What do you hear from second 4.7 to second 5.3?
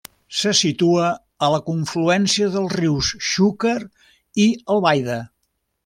Albaida.